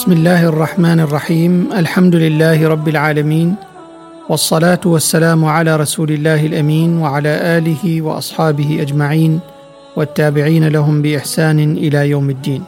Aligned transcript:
بسم 0.00 0.12
الله 0.12 0.44
الرحمن 0.48 1.00
الرحيم 1.00 1.72
الحمد 1.72 2.16
لله 2.16 2.68
رب 2.68 2.88
العالمين 2.88 3.54
والصلاه 4.28 4.80
والسلام 4.84 5.44
على 5.44 5.76
رسول 5.76 6.10
الله 6.10 6.46
الامين 6.46 6.98
وعلى 6.98 7.28
اله 7.28 8.02
واصحابه 8.02 8.78
اجمعين 8.80 9.40
والتابعين 9.96 10.68
لهم 10.68 11.02
باحسان 11.02 11.76
إلى 11.76 12.10
يوم 12.10 12.30
الدين 12.30 12.62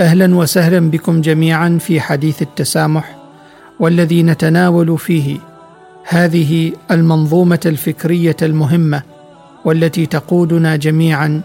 أهلا 0.00 0.36
وسهلا 0.36 0.90
بكم 0.90 1.20
جميعا 1.20 1.78
في 1.80 2.00
حديث 2.00 2.42
التسامح 2.42 3.16
والذي 3.80 4.22
نتناول 4.22 4.98
فيه 4.98 5.36
هذه 6.04 6.72
المنظومه 6.90 7.60
الفكريه 7.66 8.36
المهمه 8.42 9.02
والتي 9.64 10.06
تقودنا 10.06 10.76
جميعا 10.76 11.40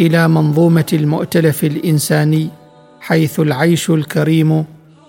إلى 0.00 0.28
منظومه 0.28 0.90
المؤتلف 0.92 1.64
الانساني 1.64 2.59
حيث 3.00 3.40
العيش 3.40 3.90
الكريم 3.90 4.64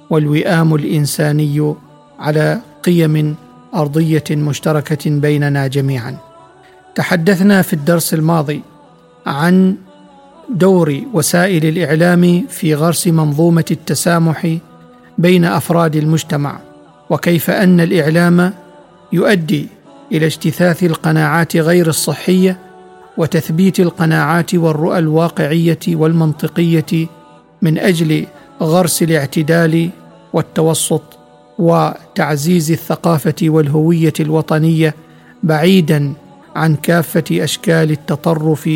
والوئام 0.09 0.75
الإنساني 0.75 1.73
على 2.19 2.61
قيم 2.83 3.35
أرضية 3.75 4.23
مشتركة 4.31 5.09
بيننا 5.09 5.67
جميعا. 5.67 6.17
تحدثنا 6.95 7.61
في 7.61 7.73
الدرس 7.73 8.13
الماضي 8.13 8.61
عن 9.25 9.75
دور 10.49 11.01
وسائل 11.13 11.65
الإعلام 11.65 12.45
في 12.49 12.75
غرس 12.75 13.07
منظومة 13.07 13.65
التسامح 13.71 14.57
بين 15.17 15.45
أفراد 15.45 15.95
المجتمع 15.95 16.59
وكيف 17.09 17.49
أن 17.49 17.79
الإعلام 17.79 18.53
يؤدي 19.13 19.67
إلى 20.11 20.25
اجتثاث 20.25 20.83
القناعات 20.83 21.57
غير 21.57 21.87
الصحية 21.87 22.59
وتثبيت 23.17 23.79
القناعات 23.79 24.55
والرؤى 24.55 24.99
الواقعية 24.99 25.79
والمنطقية 25.87 27.07
من 27.61 27.77
أجل 27.77 28.25
غرس 28.61 29.03
الاعتدال 29.03 29.89
والتوسط 30.33 31.03
وتعزيز 31.59 32.71
الثقافة 32.71 33.35
والهوية 33.43 34.13
الوطنية 34.19 34.95
بعيدا 35.43 36.13
عن 36.55 36.75
كافة 36.75 37.23
أشكال 37.31 37.91
التطرف 37.91 38.69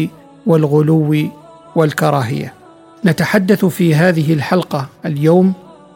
والغلو 0.45 1.29
والكراهية. 1.75 2.53
نتحدث 3.05 3.65
في 3.65 3.95
هذه 3.95 4.33
الحلقة 4.33 4.89
اليوم 5.05 5.53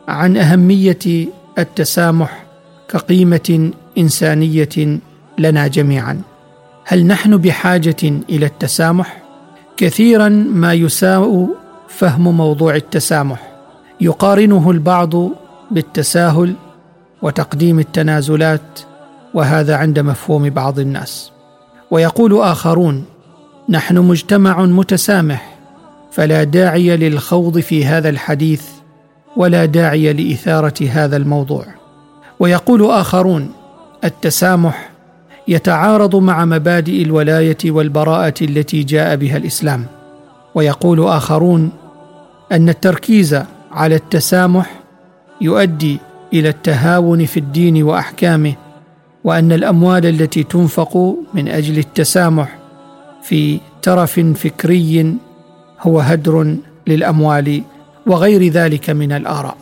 عن 0.07 0.37
أهمية 0.37 1.27
التسامح 1.57 2.43
كقيمة 2.89 3.71
إنسانية 3.97 4.99
لنا 5.37 5.67
جميعا. 5.67 6.21
هل 6.85 7.05
نحن 7.05 7.37
بحاجة 7.37 7.95
إلى 8.29 8.45
التسامح؟ 8.45 9.23
كثيرا 9.77 10.29
ما 10.29 10.73
يساء 10.73 11.49
فهم 11.99 12.37
موضوع 12.37 12.75
التسامح. 12.75 13.51
يقارنه 14.01 14.71
البعض 14.71 15.13
بالتساهل 15.71 16.53
وتقديم 17.21 17.79
التنازلات 17.79 18.79
وهذا 19.33 19.75
عند 19.75 19.99
مفهوم 19.99 20.49
بعض 20.49 20.79
الناس. 20.79 21.31
ويقول 21.91 22.41
آخرون 22.41 23.05
نحن 23.69 23.97
مجتمع 23.97 24.65
متسامح 24.65 25.57
فلا 26.11 26.43
داعي 26.43 26.97
للخوض 26.97 27.59
في 27.59 27.85
هذا 27.85 28.09
الحديث 28.09 28.63
ولا 29.37 29.65
داعي 29.65 30.13
لإثارة 30.13 30.87
هذا 30.89 31.17
الموضوع. 31.17 31.65
ويقول 32.39 32.91
آخرون 32.91 33.51
التسامح 34.03 34.89
يتعارض 35.47 36.15
مع 36.15 36.45
مبادئ 36.45 37.03
الولاية 37.03 37.57
والبراءة 37.65 38.33
التي 38.41 38.83
جاء 38.83 39.15
بها 39.15 39.37
الإسلام. 39.37 39.85
ويقول 40.55 41.07
آخرون 41.07 41.71
أن 42.51 42.69
التركيز 42.69 43.39
على 43.71 43.95
التسامح 43.95 44.79
يؤدي 45.41 45.99
إلى 46.33 46.49
التهاون 46.49 47.25
في 47.25 47.37
الدين 47.37 47.83
وأحكامه 47.83 48.53
وأن 49.23 49.51
الأموال 49.51 50.05
التي 50.05 50.43
تنفق 50.43 51.15
من 51.33 51.47
أجل 51.47 51.77
التسامح 51.77 52.57
في 53.23 53.59
ترف 53.81 54.19
فكري 54.19 55.15
هو 55.81 55.99
هدر 55.99 56.55
للأموال 56.87 57.61
وغير 58.07 58.47
ذلك 58.47 58.89
من 58.89 59.11
الآراء. 59.11 59.57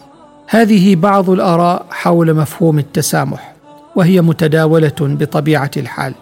هذه 0.47 0.95
بعض 0.95 1.29
الآراء 1.29 1.85
حول 1.89 2.33
مفهوم 2.33 2.79
التسامح 2.79 3.53
وهي 3.95 4.21
متداولة 4.21 4.95
بطبيعة 5.01 5.71
الحال. 5.77 6.13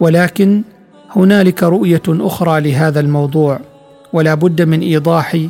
ولكن 0.00 0.62
هنالك 1.10 1.62
رؤية 1.62 2.02
أخرى 2.08 2.60
لهذا 2.60 3.00
الموضوع 3.00 3.60
ولا 4.12 4.34
بد 4.34 4.62
من 4.62 4.80
إيضاح 4.80 5.46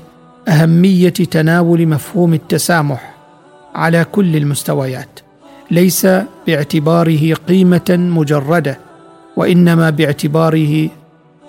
أهمية 0.49 1.09
تناول 1.09 1.87
مفهوم 1.87 2.35
التسامح 2.35 3.15
على 3.75 4.05
كل 4.13 4.37
المستويات 4.37 5.21
ليس 5.71 6.07
باعتباره 6.47 7.35
قيمة 7.35 7.85
مجردة 7.91 8.79
وإنما 9.37 9.91
باعتباره 9.91 10.89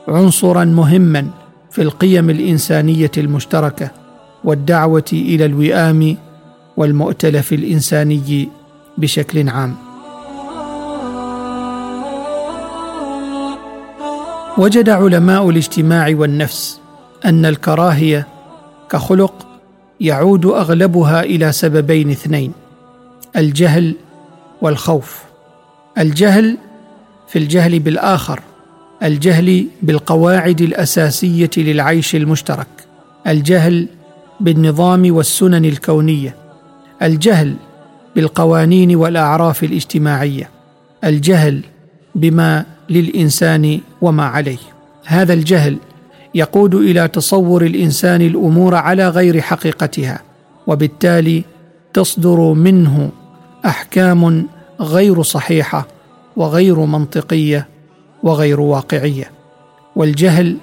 عنصرا 0.07 0.65
مهما 0.65 1.27
في 1.71 1.81
القيم 1.81 2.29
الإنسانية 2.29 3.11
المشتركة 3.17 3.91
والدعوة 4.43 5.05
إلى 5.13 5.45
الوئام 5.45 6.17
والمؤتلف 6.77 7.53
الإنساني 7.53 8.49
بشكل 8.97 9.49
عام. 9.49 9.75
وجد 14.57 14.89
علماء 14.89 15.49
الاجتماع 15.49 16.13
والنفس 16.15 16.79
أن 17.25 17.45
الكراهية 17.45 18.27
كخلق 18.89 19.47
يعود 20.01 20.45
أغلبها 20.45 21.23
إلى 21.23 21.51
سببين 21.51 22.09
اثنين 22.09 22.51
الجهل 23.37 23.95
والخوف. 24.61 25.23
الجهل 25.97 26.57
في 27.27 27.39
الجهل 27.39 27.79
بالآخر 27.79 28.39
الجهل 29.03 29.67
بالقواعد 29.81 30.61
الأساسية 30.61 31.49
للعيش 31.57 32.15
المشترك. 32.15 32.67
الجهل 33.27 33.87
بالنظام 34.39 35.15
والسنن 35.15 35.65
الكونية. 35.65 36.35
الجهل 37.01 37.55
بالقوانين 38.15 38.95
والأعراف 38.95 39.63
الاجتماعية. 39.63 40.49
الجهل 41.03 41.61
بما 42.15 42.65
للإنسان 42.89 43.79
وما 44.01 44.25
عليه. 44.25 44.57
هذا 45.05 45.33
الجهل 45.33 45.77
يقود 46.37 46.75
إلى 46.75 47.07
تصور 47.07 47.61
الإنسان 47.65 48.21
الأمور 48.21 48.75
على 48.75 49.09
غير 49.09 49.41
حقيقتها 49.41 50.21
وبالتالي 50.67 51.43
تصدر 51.93 52.53
منه 52.53 53.09
أحكام 53.65 54.47
غير 54.81 55.21
صحيحة 55.21 55.87
وغير 56.35 56.79
منطقية 56.79 57.67
وغير 58.23 58.59
واقعية. 58.59 59.31
والجهل 59.95 60.57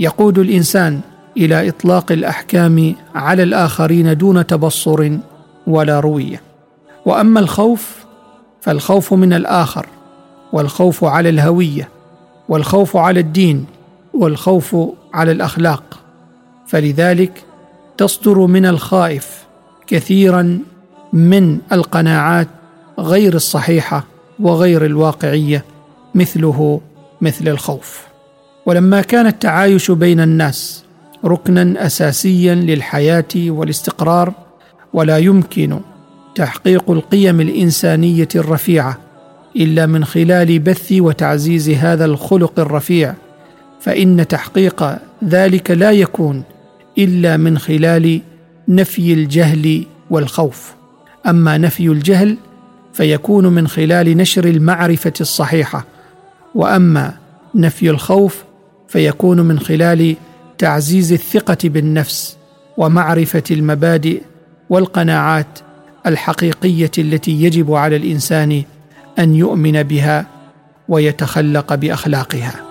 يقود 0.00 0.38
الإنسان 0.38 1.00
إلى 1.36 1.68
إطلاق 1.68 2.12
الأحكام 2.12 2.94
على 3.14 3.42
الآخرين 3.42 4.16
دون 4.16 4.46
تبصر 4.46 5.10
ولا 5.66 6.00
روية. 6.00 6.40
وأما 7.06 7.40
الخوف 7.40 8.04
فالخوف 8.60 9.14
من 9.14 9.32
الآخر 9.32 9.86
والخوف 10.52 11.04
على 11.04 11.28
الهوية 11.28 11.88
والخوف 12.48 12.96
على 12.96 13.20
الدين 13.20 13.66
والخوف 14.16 14.76
على 15.14 15.32
الأخلاق. 15.32 15.82
فلذلك 16.66 17.44
تصدر 17.98 18.38
من 18.38 18.66
الخائف 18.66 19.44
كثيرا 19.86 20.58
من 21.12 21.58
القناعات 21.72 22.48
غير 22.98 23.34
الصحيحة 23.34 24.04
وغير 24.40 24.84
الواقعية 24.84 25.64
مثله 26.14 26.80
مثل 27.20 27.48
الخوف. 27.48 28.06
ولما 28.66 29.00
كان 29.00 29.26
التعايش 29.26 29.90
بين 29.90 30.20
الناس 30.20 30.84
ركنا 31.24 31.86
اساسيا 31.86 32.54
للحياة 32.54 33.24
والاستقرار 33.36 34.32
ولا 34.92 35.18
يمكن 35.18 35.80
تحقيق 36.34 36.90
القيم 36.90 37.40
الإنسانية 37.40 38.28
الرفيعة 38.34 38.98
إلا 39.56 39.86
من 39.86 40.04
خلال 40.04 40.58
بث 40.58 40.92
وتعزيز 40.92 41.70
هذا 41.70 42.04
الخلق 42.04 42.60
الرفيع 42.60 43.14
فإن 43.80 44.28
تحقيق 44.28 44.98
ذلك 45.24 45.70
لا 45.70 45.90
يكون 45.90 46.42
إلا 46.98 47.36
من 47.36 47.58
خلال 47.58 48.20
نفي 48.68 49.12
الجهل 49.12 49.84
والخوف. 50.10 50.74
أما 51.26 51.58
نفي 51.58 51.86
الجهل 51.86 52.36
فيكون 52.92 53.46
من 53.46 53.68
خلال 53.68 54.16
نشر 54.16 54.44
المعرفة 54.44 55.12
الصحيحة 55.20 55.84
وأما 56.54 57.14
نفي 57.54 57.90
الخوف 57.90 58.44
فيكون 58.88 59.40
من 59.40 59.58
خلال 59.58 60.16
تعزيز 60.58 61.12
الثقة 61.12 61.58
بالنفس 61.64 62.36
ومعرفة 62.76 63.42
المبادئ 63.50 64.22
والقناعات 64.70 65.58
الحقيقية 66.06 66.90
التي 66.98 67.42
يجب 67.42 67.72
على 67.72 67.96
الإنسان 67.96 68.62
أن 69.18 69.34
يؤمن 69.34 69.82
بها 69.82 70.26
ويتخلق 70.88 71.74
بأخلاقها. 71.74 72.65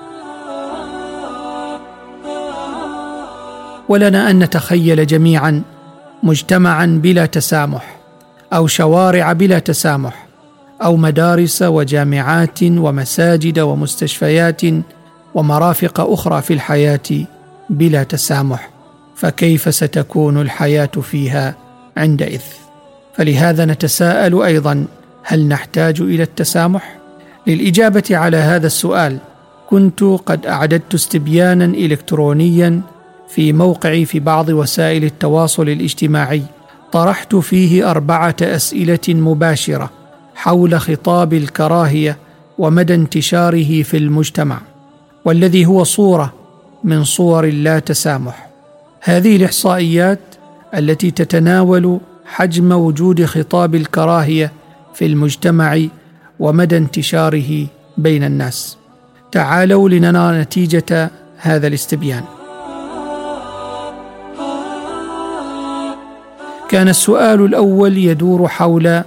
ولنا 3.90 4.30
أن 4.30 4.40
نتخيل 4.40 5.08
جميعا 5.08 5.62
مجتمعا 6.24 7.00
بلا 7.04 7.26
تسامح 7.26 7.98
أو 8.54 8.68
شوارع 8.68 9.34
بلا 9.34 9.60
تسامح 9.60 10.26
أو 10.84 10.96
مدارس 10.96 11.62
وجامعات 11.62 12.64
ومساجد 12.64 13.60
ومستشفيات 13.60 14.62
ومرافق 15.36 16.00
أخرى 16.00 16.42
في 16.42 16.54
الحياة 16.54 17.26
بلا 17.70 18.04
تسامح 18.04 18.70
فكيف 19.16 19.76
ستكون 19.76 20.42
الحياة 20.42 20.86
فيها 20.86 21.56
عندئذ؟ 21.98 22.42
فلهذا 23.14 23.66
نتساءل 23.66 24.42
أيضا 24.42 24.86
هل 25.24 25.48
نحتاج 25.48 26.02
إلى 26.02 26.24
التسامح؟ 26.24 26.98
للإجابة 27.48 28.04
على 28.12 28.38
هذا 28.38 28.68
السؤال 28.68 29.18
كنت 29.70 30.04
قد 30.04 30.46
أعددت 30.46 30.94
استبيانا 30.94 31.66
الكترونيا 31.66 32.82
في 33.36 33.54
موقعي 33.54 34.06
في 34.06 34.20
بعض 34.20 34.50
وسائل 34.50 35.04
التواصل 35.04 35.70
الاجتماعي. 35.70 36.44
طرحت 36.92 37.36
فيه 37.36 37.92
أربعة 37.92 38.36
أسئلة 38.42 39.00
مباشرة 39.10 39.90
حول 40.36 40.80
خطاب 40.80 41.34
الكراهية 41.34 42.18
ومدى 42.58 42.96
انتشاره 42.96 43.84
في 43.84 43.98
المجتمع 43.98 44.62
والذي 45.26 45.66
هو 45.66 45.84
صورة 45.84 46.34
من 46.84 47.04
صور 47.04 47.46
اللا 47.46 47.80
تسامح 47.80 48.50
هذه 49.02 49.36
الإحصائيات 49.36 50.20
التي 50.76 51.12
تتناول 51.12 52.00
حجم 52.26 52.72
وجود 52.72 53.26
خطاب 53.26 53.76
الكراهية 53.76 54.52
في 54.94 55.06
المجتمع 55.06 55.80
ومدى 56.40 56.78
انتشاره 56.78 57.68
بين 57.98 58.24
الناس. 58.24 58.78
تعالوا 59.32 59.90
لنرى 59.90 60.42
نتيجة 60.42 61.12
هذا 61.38 61.68
الاستبيان. 61.68 62.35
كان 66.75 66.88
السؤال 66.89 67.45
الأول 67.45 67.98
يدور 67.98 68.48
حول 68.48 69.01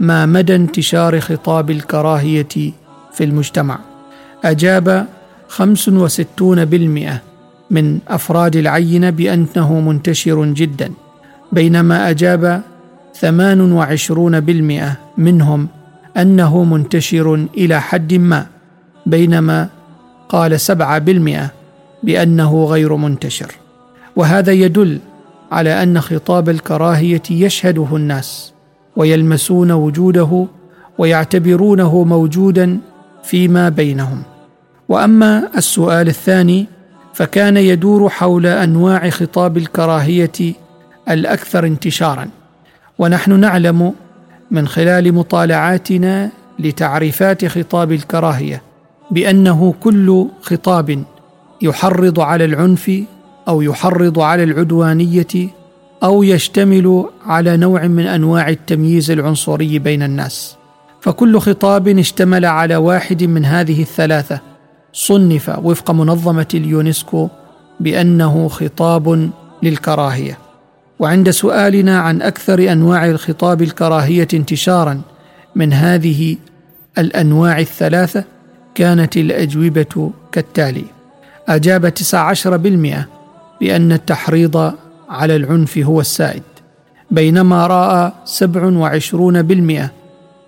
ما 0.00 0.26
مدى 0.26 0.54
انتشار 0.54 1.20
خطاب 1.20 1.70
الكراهية 1.70 2.72
في 3.12 3.24
المجتمع. 3.24 3.78
أجاب 4.44 5.06
65% 5.48 5.62
من 7.70 7.98
أفراد 8.08 8.56
العينة 8.56 9.10
بأنه 9.10 9.80
منتشر 9.80 10.44
جدا 10.44 10.92
بينما 11.52 12.10
أجاب 12.10 12.62
28% 13.20 14.96
منهم 15.18 15.68
أنه 16.16 16.64
منتشر 16.64 17.34
إلى 17.56 17.80
حد 17.80 18.14
ما 18.14 18.46
بينما 19.06 19.68
قال 20.28 20.60
7% 20.60 21.50
بأنه 22.02 22.64
غير 22.64 22.96
منتشر. 22.96 23.54
وهذا 24.16 24.52
يدل 24.52 24.98
على 25.52 25.82
أن 25.82 26.00
خطاب 26.00 26.48
الكراهية 26.48 27.22
يشهده 27.30 27.86
الناس 27.92 28.52
ويلمسون 28.96 29.72
وجوده 29.72 30.46
ويعتبرونه 30.98 32.04
موجودا 32.04 32.78
فيما 33.24 33.68
بينهم. 33.68 34.22
وأما 34.88 35.48
السؤال 35.56 36.08
الثاني 36.08 36.66
فكان 37.14 37.56
يدور 37.56 38.08
حول 38.08 38.46
أنواع 38.46 39.10
خطاب 39.10 39.56
الكراهية 39.56 40.54
الأكثر 41.08 41.66
انتشارا. 41.66 42.28
ونحن 42.98 43.40
نعلم 43.40 43.92
من 44.50 44.68
خلال 44.68 45.14
مطالعاتنا 45.14 46.30
لتعريفات 46.58 47.46
خطاب 47.46 47.92
الكراهية 47.92 48.62
بأنه 49.10 49.74
كل 49.80 50.26
خطاب 50.42 51.04
يحرض 51.62 52.20
على 52.20 52.44
العنف 52.44 52.90
أو 53.48 53.62
يحرض 53.62 54.20
على 54.20 54.44
العدوانية 54.44 55.48
أو 56.02 56.22
يشتمل 56.22 57.04
على 57.26 57.56
نوع 57.56 57.86
من 57.86 58.06
أنواع 58.06 58.48
التمييز 58.48 59.10
العنصري 59.10 59.78
بين 59.78 60.02
الناس. 60.02 60.56
فكل 61.00 61.38
خطاب 61.38 61.88
اشتمل 61.88 62.44
على 62.44 62.76
واحد 62.76 63.24
من 63.24 63.44
هذه 63.44 63.82
الثلاثة. 63.82 64.40
صنف 64.92 65.58
وفق 65.62 65.90
منظمة 65.90 66.46
اليونسكو 66.54 67.28
بأنه 67.80 68.48
خطاب 68.48 69.30
للكراهية. 69.62 70.38
وعند 70.98 71.30
سؤالنا 71.30 71.98
عن 71.98 72.22
أكثر 72.22 72.72
أنواع 72.72 73.06
الخطاب 73.06 73.62
الكراهية 73.62 74.28
انتشارا 74.34 75.00
من 75.54 75.72
هذه 75.72 76.36
الأنواع 76.98 77.58
الثلاثة 77.58 78.24
كانت 78.74 79.16
الأجوبة 79.16 80.10
كالتالي. 80.32 80.84
أجاب 81.48 81.88
19% 81.88 83.13
بأن 83.64 83.92
التحريض 83.92 84.74
على 85.08 85.36
العنف 85.36 85.78
هو 85.78 86.00
السائد 86.00 86.42
بينما 87.10 87.66
رأى 87.66 88.12
27% 88.26 89.88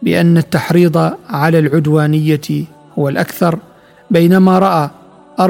بأن 0.03 0.39
التحريض 0.39 1.13
على 1.29 1.59
العدوانية 1.59 2.65
هو 2.99 3.09
الأكثر 3.09 3.59
بينما 4.11 4.59
رأى 4.59 4.91
54% 5.41 5.45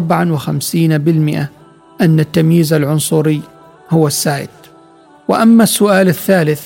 أن 2.00 2.20
التمييز 2.20 2.72
العنصري 2.72 3.42
هو 3.90 4.06
السائد. 4.06 4.48
وأما 5.28 5.62
السؤال 5.62 6.08
الثالث 6.08 6.62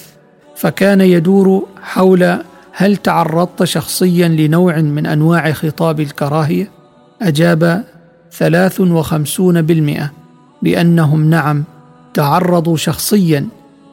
فكان 0.57 1.01
يدور 1.01 1.67
حول 1.83 2.37
هل 2.73 2.97
تعرضت 2.97 3.65
شخصيا 3.65 4.29
لنوع 4.29 4.77
من 4.81 5.07
أنواع 5.07 5.53
خطاب 5.53 6.01
الكراهية؟ 6.01 6.71
أجاب 7.23 7.85
53% 8.39 10.20
بانهم 10.63 11.31
نعم 11.31 11.65
تعرضوا 12.15 12.77
شخصيا 12.77 13.49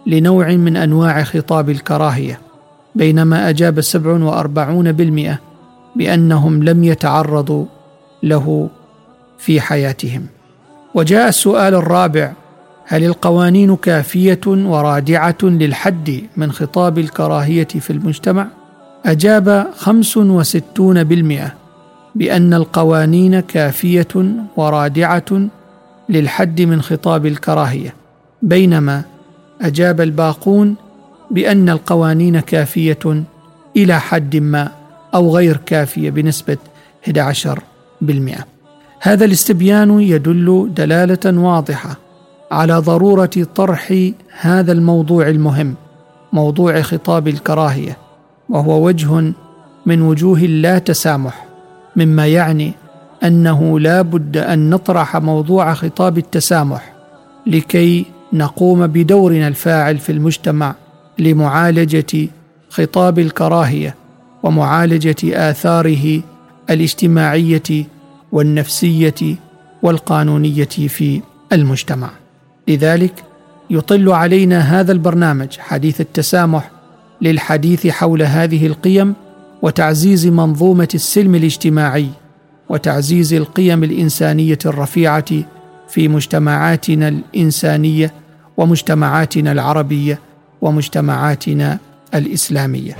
لنوع 0.06 0.52
من 0.52 0.78
أنواع 0.78 1.24
خطاب 1.24 1.70
الكراهية 1.70 2.40
بينما 2.96 3.50
أجاب 3.50 3.82
47% 3.82 5.38
بأنهم 5.96 6.64
لم 6.64 6.84
يتعرضوا 6.84 7.66
له 8.24 8.70
في 9.38 9.62
حياتهم. 9.62 10.26
وجاء 10.94 11.28
السؤال 11.28 11.76
الرابع 11.76 12.34
هل 12.86 13.04
القوانين 13.04 13.76
كافية 13.76 14.40
ورادعة 14.48 15.38
للحد 15.44 16.22
من 16.38 16.52
خطاب 16.52 16.98
الكراهية 16.98 17.68
في 17.68 17.90
المجتمع؟ 17.90 18.48
أجاب 19.06 19.68
65% 19.78 21.52
بأن 22.16 22.54
القوانين 22.54 23.40
كافية 23.40 24.08
ورادعة 24.58 25.50
للحد 26.10 26.62
من 26.62 26.82
خطاب 26.82 27.26
الكراهية 27.26 27.94
بينما 28.42 29.04
أجاب 29.62 30.02
الباقون 30.02 30.76
بأن 31.32 31.70
القوانين 31.70 32.40
كافية 32.40 33.24
إلى 33.78 34.00
حد 34.00 34.36
ما 34.36 34.72
أو 35.14 35.36
غير 35.36 35.58
كافية 35.58 36.10
بنسبة 36.10 36.58
11% 37.10 37.52
هذا 39.00 39.26
الاستبيان 39.26 40.00
يدل 40.00 40.72
دلالة 40.76 41.40
واضحة 41.40 41.98
على 42.52 42.74
ضرورة 42.74 43.30
طرح 43.56 43.94
هذا 44.40 44.72
الموضوع 44.72 45.28
المهم 45.28 45.76
موضوع 46.34 46.82
خطاب 46.82 47.28
الكراهية 47.28 47.98
وهو 48.50 48.86
وجه 48.88 49.34
من 49.86 50.02
وجوه 50.02 50.38
اللا 50.38 50.80
تسامح 50.80 51.46
مما 51.96 52.28
يعني 52.28 52.74
أنه 53.24 53.80
لا 53.80 54.02
بد 54.02 54.38
أن 54.38 54.70
نطرح 54.70 55.18
موضوع 55.18 55.74
خطاب 55.74 56.18
التسامح 56.18 56.94
لكي 57.48 58.06
نقوم 58.34 58.88
بدورنا 58.88 59.48
الفاعل 59.48 59.98
في 59.98 60.12
المجتمع 60.12 60.76
لمعالجة 61.20 62.28
خطاب 62.70 63.20
الكراهية 63.20 63.96
ومعالجة 64.44 65.50
آثاره 65.50 66.22
الاجتماعية 66.70 67.86
والنفسية 68.32 69.36
والقانونية 69.84 70.64
في 70.66 71.22
المجتمع. 71.54 72.10
لذلك 72.68 73.24
يطل 73.70 74.10
علينا 74.12 74.60
هذا 74.60 74.92
البرنامج 74.92 75.58
حديث 75.60 76.02
التسامح 76.02 76.72
للحديث 77.22 77.88
حول 77.88 78.24
هذه 78.24 78.68
القيم 78.68 79.14
وتعزيز 79.62 80.28
منظومة 80.28 80.88
السلم 80.96 81.36
الاجتماعي 81.36 82.10
وتعزيز 82.70 83.34
القيم 83.34 83.84
الإنسانية 83.84 84.60
الرفيعة 84.66 85.26
في 85.90 86.08
مجتمعاتنا 86.08 87.08
الإنسانية 87.08 88.14
ومجتمعاتنا 88.58 89.52
العربية 89.52 90.20
ومجتمعاتنا 90.62 91.78
الإسلامية. 92.16 92.98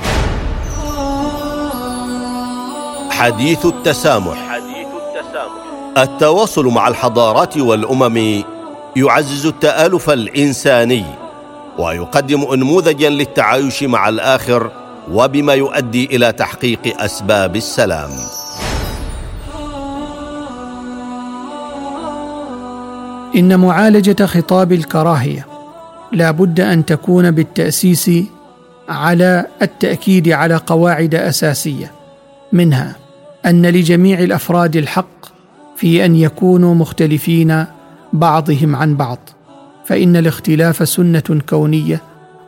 حديث 3.10 3.66
التسامح. 3.66 4.38
حديث 4.50 4.88
التسامح 4.88 5.68
التواصل 5.98 6.66
مع 6.66 6.88
الحضارات 6.88 7.58
والأمم 7.58 8.44
يعزز 8.96 9.46
التآلف 9.46 10.10
الإنساني 10.10 11.06
ويقدم 11.80 12.42
انموذجا 12.54 13.10
للتعايش 13.10 13.84
مع 13.84 14.10
الآخر 14.10 14.72
وبما 15.12 15.54
يؤدي 15.54 16.06
إلى 16.06 16.32
تحقيق 16.32 17.02
أسباب 17.02 17.56
السلام. 17.56 18.10
إن 23.36 23.60
معالجة 23.60 24.26
خطاب 24.26 24.72
الكراهية 24.72 25.46
لا 26.12 26.32
بد 26.32 26.60
أن 26.60 26.86
تكون 26.86 27.32
بالتأسيس 27.32 28.12
على 28.90 29.46
التأكيد 29.62 30.30
على 30.30 30.56
قواعد 30.56 31.16
أساسية 31.16 31.92
منها 32.52 32.96
أن 33.46 33.66
لجميع 33.66 34.20
الأفراد 34.20 34.76
الحق 34.76 35.26
في 35.76 36.06
أن 36.06 36.16
يكونوا 36.16 36.76
مختلفين 36.76 37.66
بعضهم 38.14 38.76
عن 38.76 38.96
بعض 38.96 39.20
فإن 39.86 40.16
الاختلاف 40.16 40.90
سنة 40.90 41.42
كونية 41.50 42.02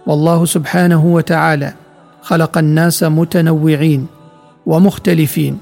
والله 0.07 0.45
سبحانه 0.45 1.05
وتعالى 1.05 1.73
خلق 2.21 2.57
الناس 2.57 3.03
متنوعين 3.03 4.07
ومختلفين 4.65 5.57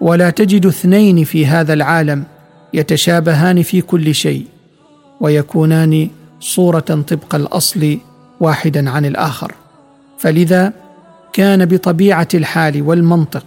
ولا 0.00 0.30
تجد 0.30 0.66
اثنين 0.66 1.24
في 1.24 1.46
هذا 1.46 1.72
العالم 1.72 2.24
يتشابهان 2.74 3.62
في 3.62 3.80
كل 3.80 4.14
شيء. 4.14 4.46
ويكونان 5.22 6.08
صورة 6.40 6.80
طبق 6.80 7.34
الأصل 7.34 7.98
واحدا 8.40 8.90
عن 8.90 9.04
الآخر. 9.04 9.52
فلذا 10.18 10.72
كان 11.32 11.64
بطبيعة 11.66 12.28
الحال 12.34 12.82
والمنطق 12.82 13.44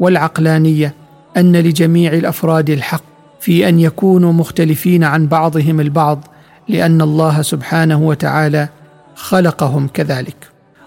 والعقلانية 0.00 0.94
أن 1.36 1.56
لجميع 1.56 2.12
الأفراد 2.12 2.70
الحق 2.70 3.02
في 3.40 3.68
أن 3.68 3.80
يكونوا 3.80 4.32
مختلفين 4.32 5.04
عن 5.04 5.26
بعضهم 5.26 5.80
البعض 5.80 6.24
لأن 6.68 7.02
الله 7.02 7.42
سبحانه 7.42 8.02
وتعالى 8.02 8.68
خلقهم 9.14 9.88
كذلك. 9.94 10.36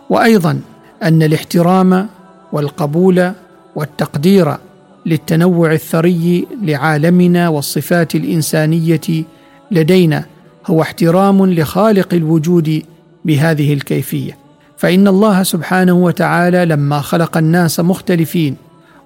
وأيضا 0.10 0.60
أن 1.04 1.24
الاحترام 1.24 2.08
والقبول 2.52 3.32
والتقدير 3.76 4.58
للتنوع 5.06 5.74
الثري 5.74 6.48
لعالمنا 6.64 7.50
والصفات 7.50 8.16
الإنسانية 8.16 9.26
لدينا 9.72 10.26
هو 10.66 10.82
احترام 10.82 11.46
لخالق 11.46 12.14
الوجود 12.14 12.84
بهذه 13.26 13.74
الكيفية. 13.74 14.38
فإن 14.78 15.08
الله 15.08 15.44
سبحانه 15.44 15.94
وتعالى 15.94 16.66
لما 16.66 17.00
خلق 17.00 17.38
الناس 17.38 17.80
مختلفين 17.80 18.56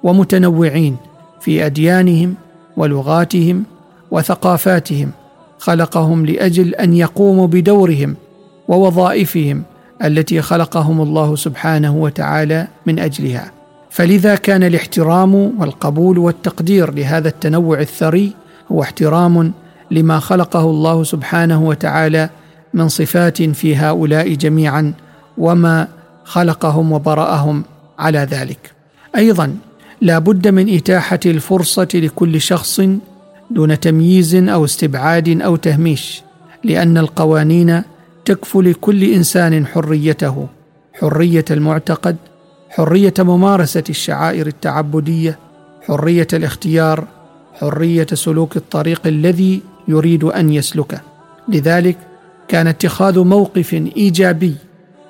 ومتنوعين 0.03 0.97
في 1.41 1.65
أديانهم 1.65 2.35
ولغاتهم 2.77 3.63
وثقافاتهم 4.11 5.11
خلقهم 5.59 6.25
لأجل 6.25 6.75
أن 6.75 6.93
يقوموا 6.93 7.47
بدورهم 7.47 8.15
ووظائفهم 8.67 9.63
التي 10.03 10.41
خلقهم 10.41 11.01
الله 11.01 11.35
سبحانه 11.35 11.95
وتعالى 11.95 12.67
من 12.85 12.99
أجلها. 12.99 13.51
فلذا 13.89 14.35
كان 14.35 14.63
الاحترام 14.63 15.33
والقبول 15.59 16.17
والتقدير 16.17 16.93
لهذا 16.93 17.27
التنوع 17.27 17.79
الثري 17.79 18.31
هو 18.71 18.81
احترام 18.81 19.53
لما 19.91 20.19
خلقه 20.19 20.63
الله 20.63 21.03
سبحانه 21.03 21.63
وتعالى 21.63 22.29
من 22.73 22.87
صفات 22.87 23.41
في 23.41 23.75
هؤلاء 23.75 24.33
جميعا 24.33 24.93
وما 25.37 25.87
خلقهم 26.23 26.91
وبرأهم 26.91 27.63
على 27.99 28.19
ذلك. 28.19 28.71
أيضا 29.15 29.55
لا 30.01 30.19
بد 30.19 30.47
من 30.47 30.75
إتاحة 30.75 31.19
الفرصة 31.25 31.87
لكل 31.93 32.41
شخص 32.41 32.81
دون 33.51 33.79
تمييز 33.79 34.35
أو 34.35 34.65
استبعاد 34.65 35.41
أو 35.41 35.55
تهميش 35.55 36.23
لأن 36.63 36.97
القوانين 36.97 37.81
تكفل 38.25 38.69
لكل 38.71 39.03
إنسان 39.03 39.67
حريته 39.67 40.47
حرية 40.93 41.45
المعتقد 41.51 42.15
حرية 42.69 43.13
ممارسة 43.19 43.83
الشعائر 43.89 44.47
التعبدية 44.47 45.39
حرية 45.87 46.27
الاختيار 46.33 47.07
حرية 47.53 48.07
سلوك 48.13 48.57
الطريق 48.57 49.07
الذي 49.07 49.61
يريد 49.87 50.23
أن 50.23 50.49
يسلكه 50.49 51.01
لذلك 51.49 51.97
كان 52.47 52.67
اتخاذ 52.67 53.19
موقف 53.19 53.73
إيجابي 53.73 54.55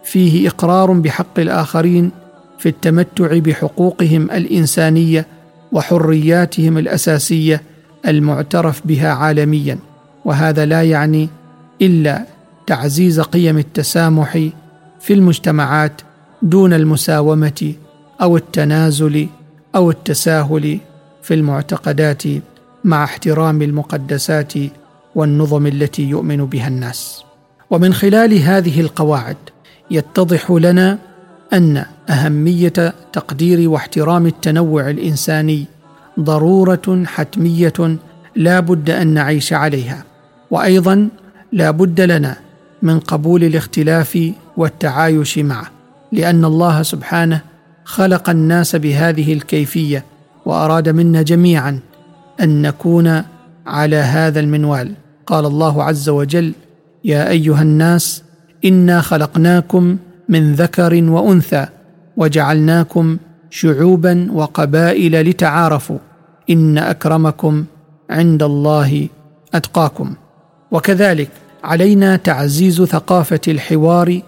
فيه 0.04 0.48
إقرار 0.48 0.92
بحق 0.92 1.40
الآخرين 1.40 2.12
في 2.60 2.70
التمتع 2.70 3.38
بحقوقهم 3.38 4.32
الإنسانية 4.32 5.28
وحرياتهم 5.72 6.78
الأساسية 6.78 7.62
المعترف 8.08 8.82
بها 8.86 9.12
عالميا. 9.12 9.80
وهذا 10.25 10.66
لا 10.66 10.84
يعني 10.84 11.30
إلا 11.82 12.25
تعزيز 12.68 13.20
قيم 13.20 13.58
التسامح 13.58 14.50
في 15.00 15.13
المجتمعات 15.13 16.01
دون 16.42 16.74
المساومة 16.74 17.74
أو 18.22 18.38
التنازل 18.38 19.28
أو 19.75 19.92
التساهل 19.92 20.78
في 21.22 21.34
المعتقدات. 21.34 22.24
مع 22.84 23.04
احترام 23.04 23.62
المقدسات 23.62 24.54
والنظم 25.16 25.68
التي 25.68 26.04
يؤمن 26.04 26.46
بها 26.46 26.68
الناس. 26.68 27.24
ومن 27.70 27.94
خلال 27.94 28.40
هذه 28.40 28.82
القواعد 28.82 29.38
يتضح 29.92 30.52
لنا 30.52 30.98
أن 31.54 31.86
أهمية 32.10 32.94
تقدير 33.14 33.70
واحترام 33.70 34.26
التنوع 34.28 34.90
الإنساني 34.90 35.66
ضرورة 36.20 37.04
حتمية 37.06 37.98
لا 38.36 38.60
بد 38.60 38.90
أن 38.90 39.08
نعيش 39.08 39.54
عليها 39.54 40.04
وأيضا 40.52 41.10
لا 41.52 41.72
بد 41.72 42.02
لنا 42.02 42.36
من 42.82 43.00
قبول 43.00 43.44
الاختلاف 43.44 44.32
والتعايش 44.58 45.38
معه 45.38 45.72
لأن 46.12 46.46
الله 46.46 46.84
سبحانه 46.84 47.42
خلق 47.86 48.30
الناس 48.30 48.76
بهذه 48.76 49.34
الكيفية 49.34 50.06
وأراد 50.46 50.90
منا 50.90 51.22
جميعا 51.22 51.80
أن 52.42 52.62
نكون 52.62 53.22
على 53.68 53.96
هذا 53.96 54.40
المنوال. 54.40 54.94
قال 55.26 55.46
الله 55.46 55.84
عز 55.84 56.10
وجل 56.10 56.54
يا 57.04 57.30
أيها 57.30 57.62
الناس 57.62 58.24
إنا 58.66 59.02
خلقناكم 59.02 59.98
من 60.30 60.54
ذكر 60.54 61.04
وأنثى 61.04 61.66
وجعلناكم 62.18 63.18
شعوبا 63.50 64.28
وقبائل 64.32 65.30
لتعارفوا. 65.30 65.98
إن 66.50 66.78
أكرمكم 66.78 67.66
عند 68.10 68.44
الله 68.44 69.08
أتقاكم. 69.54 70.14
وكذلك 70.72 71.30
علينا 71.64 72.16
تعزيز 72.16 72.84
ثقافة 72.84 73.42
الحوار 73.48 74.22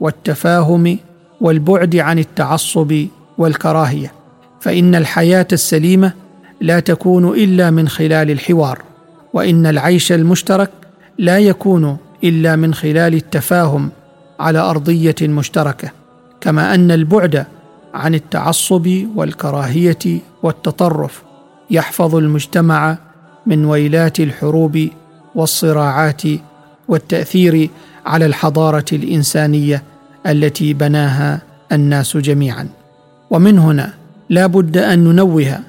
والتفاهم 0.00 0.98
والبعد 1.40 1.96
عن 1.96 2.18
التعصب 2.18 3.06
والكراهية. 3.38 4.12
فإن 4.60 4.94
الحياة 4.94 5.46
السليمة 5.52 6.12
لا 6.60 6.80
تكون 6.80 7.28
إلا 7.28 7.70
من 7.70 7.88
خلال 7.88 8.30
الحوار 8.30 8.82
وإن 9.32 9.66
العيش 9.66 10.12
المشترك 10.12 10.70
لا 11.18 11.38
يكون 11.38 11.96
إلا 12.24 12.56
من 12.56 12.74
خلال 12.74 13.14
التفاهم 13.14 13.90
على 14.40 14.58
أرضية 14.58 15.14
مشتركة 15.22 15.90
كما 16.40 16.74
أن 16.74 16.90
البعد 16.90 17.46
عن 17.94 18.14
التعصب 18.14 19.06
والكراهية 19.16 20.20
والتطرف 20.42 21.22
يحفظ 21.70 22.14
المجتمع 22.14 22.98
من 23.46 23.64
ويلات 23.64 24.20
الحروب 24.20 24.88
والصراعات 25.34 26.22
والتأثير 26.88 27.70
على 28.06 28.26
الحضارة 28.26 28.84
الإنسانية 28.92 29.82
التي 30.26 30.74
بناها 30.74 31.40
الناس 31.72 32.16
جميعا. 32.16 32.68
ومن 33.30 33.58
هنا 33.58 33.94
لا 34.28 34.46
بد 34.46 34.76
أن 34.76 35.04
ننوه 35.04 35.60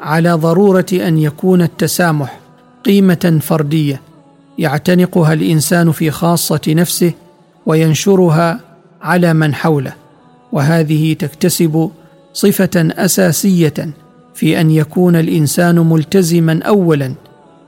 على 0.00 0.32
ضرورة 0.32 0.86
أن 0.92 1.18
يكون 1.18 1.62
التسامح 1.62 2.38
قيمة 2.84 3.38
فردية 3.42 4.00
يعتنقها 4.58 5.32
الإنسان 5.32 5.92
في 5.92 6.10
خاصة 6.10 6.60
نفسه 6.68 7.12
وينشرها 7.66 8.60
على 9.02 9.34
من 9.34 9.54
حوله 9.54 9.92
وهذه 10.52 11.12
تكتسب 11.12 11.90
صفة 12.32 12.70
أساسية 12.76 13.74
في 14.34 14.60
أن 14.60 14.70
يكون 14.70 15.16
الإنسان 15.16 15.78
ملتزما 15.78 16.62
اولا 16.62 17.14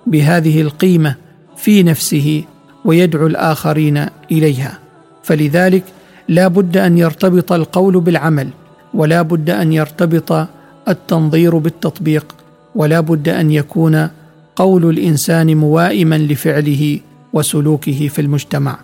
بهذه 0.07 0.61
القيمة 0.61 1.15
في 1.57 1.83
نفسه 1.83 2.45
ويدعو 2.85 3.27
الآخرين 3.27 4.07
إليها. 4.31 4.79
فلذلك 5.23 5.85
لا 6.29 6.49
بد 6.49 6.77
أن 6.77 6.99
يرتبط 6.99 7.53
القول 7.53 8.01
بالعمل 8.01 8.49
ولا 8.95 9.23
بد 9.23 9.51
أن 9.51 9.73
يرتبط 9.73 10.49
التنظير 10.89 11.59
بالتطبيق 11.59 12.35
ولا 12.75 13.01
بد 13.01 13.29
أن 13.29 13.51
يكون 13.51 14.09
قول 14.57 14.91
الإنسان 14.91 15.57
موائما 15.57 16.19
لفعله 16.19 16.99
وسلوكه 17.33 18.09
في 18.09 18.21
المجتمع. 18.21 18.79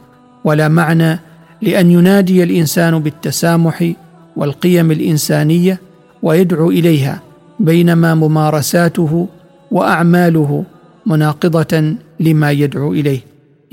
ولا 0.44 0.68
معنى 0.68 1.18
لأن 1.62 1.90
ينادي 1.90 2.42
الإنسان 2.42 2.98
بالتسامح 2.98 3.92
والقيم 4.36 4.90
الإنسانية 4.90 5.80
ويدعو 6.22 6.70
إليها 6.70 7.20
بينما 7.60 8.14
ممارساته 8.14 9.28
وأعماله 9.70 10.64
مناقضة 11.06 11.94
لما 12.20 12.50
يدعو 12.50 12.92
إليه. 12.92 13.20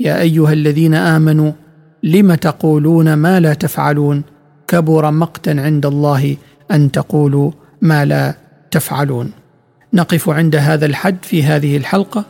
يا 0.00 0.20
أيها 0.20 0.52
الذين 0.52 0.94
آمنوا 0.94 1.52
لم 2.02 2.34
تقولون 2.34 3.14
ما 3.14 3.40
لا 3.40 3.54
تفعلون؟ 3.54 4.22
كبر 4.68 5.10
مقتا 5.10 5.50
عند 5.50 5.86
الله 5.86 6.36
أن 6.70 6.90
تقولوا 6.90 7.50
ما 7.82 8.04
لا 8.04 8.34
تفعلون. 8.70 9.32
نقف 9.94 10.28
عند 10.28 10.56
هذا 10.56 10.86
الحد 10.86 11.16
في 11.22 11.42
هذه 11.42 11.76
الحلقة 11.76 12.24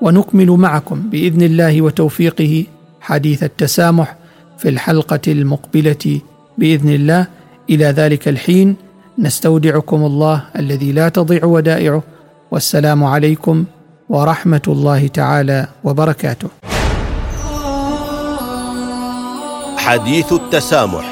ونكمل 0.00 0.50
معكم 0.50 1.02
بإذن 1.10 1.42
الله 1.42 1.82
وتوفيقه 1.82 2.64
حديث 3.00 3.42
التسامح 3.42 4.16
في 4.58 4.68
الحلقة 4.68 5.20
المقبلة 5.28 6.20
بإذن 6.58 6.88
الله. 6.88 7.26
إلى 7.70 7.84
ذلك 7.84 8.28
الحين 8.28 8.76
نستودعكم 9.18 10.04
الله 10.04 10.44
الذي 10.58 10.92
لا 10.92 11.08
تضيع 11.08 11.44
ودائعه. 11.44 12.02
والسلام 12.50 13.04
عليكم 13.04 13.64
ورحمة 14.08 14.62
الله 14.68 15.06
تعالى 15.06 15.66
وبركاته. 15.84 16.48
حديث 19.76 20.32
التسامح. 20.32 21.11